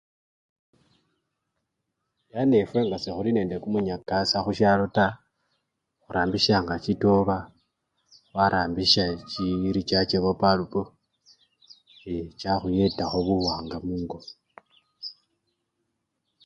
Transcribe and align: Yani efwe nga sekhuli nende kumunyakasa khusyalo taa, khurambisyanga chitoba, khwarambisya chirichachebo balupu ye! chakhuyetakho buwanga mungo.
Yani 2.33 2.55
efwe 2.63 2.79
nga 2.85 2.97
sekhuli 3.03 3.31
nende 3.33 3.55
kumunyakasa 3.63 4.37
khusyalo 4.45 4.85
taa, 4.95 5.19
khurambisyanga 6.03 6.75
chitoba, 6.83 7.37
khwarambisya 8.29 9.03
chirichachebo 9.31 10.29
balupu 10.41 10.81
ye! 12.05 12.15
chakhuyetakho 12.39 13.17
buwanga 13.27 13.77
mungo. 13.85 14.17